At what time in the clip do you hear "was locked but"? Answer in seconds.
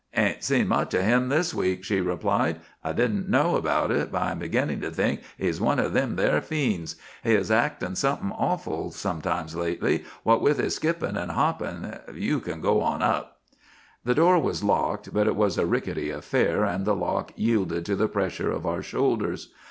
14.39-15.27